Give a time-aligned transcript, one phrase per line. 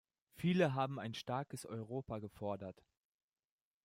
[0.33, 2.83] Viele haben ein starkes Europa gefordert.